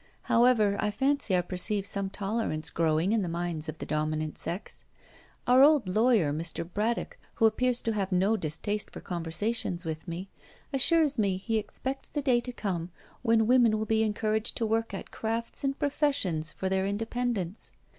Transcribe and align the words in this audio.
However, 0.23 0.77
I 0.79 0.89
fancy 0.89 1.37
I 1.37 1.41
perceive 1.41 1.85
some 1.85 2.09
tolerance 2.09 2.71
growing 2.71 3.11
in 3.13 3.21
the 3.21 3.29
minds 3.29 3.69
of 3.69 3.77
the 3.77 3.85
dominant 3.85 4.35
sex. 4.35 4.83
Our 5.45 5.61
old 5.61 5.87
lawyer 5.87 6.33
Mr. 6.33 6.67
Braddock, 6.67 7.19
who 7.35 7.45
appears 7.45 7.83
to 7.83 7.91
have 7.93 8.11
no 8.11 8.35
distaste 8.35 8.89
for 8.89 8.99
conversations 8.99 9.85
with 9.85 10.07
me, 10.07 10.31
assures 10.73 11.19
me 11.19 11.37
he 11.37 11.59
expects 11.59 12.09
the 12.09 12.23
day 12.23 12.39
to 12.39 12.51
come 12.51 12.89
when 13.21 13.45
women 13.45 13.77
will 13.77 13.85
be 13.85 14.01
encouraged 14.01 14.57
to 14.57 14.65
work 14.65 14.91
at 14.91 15.11
crafts 15.11 15.63
and 15.63 15.77
professions 15.77 16.51
for 16.51 16.67
their 16.67 16.87
independence. 16.87 17.71